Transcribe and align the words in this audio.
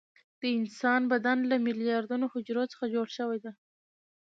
د 0.39 0.41
انسان 0.59 1.01
بدن 1.11 1.37
له 1.51 1.55
میلیاردونو 1.67 2.25
حجرو 2.33 2.63
څخه 2.71 2.85
جوړ 2.95 3.07
شوى 3.17 3.39
ده. 3.43 3.51